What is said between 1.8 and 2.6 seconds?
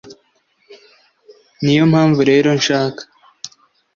mpamvu rero